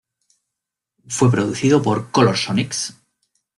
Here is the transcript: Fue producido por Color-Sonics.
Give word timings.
Fue 1.09 1.29
producido 1.29 1.83
por 1.83 2.09
Color-Sonics. 2.09 2.95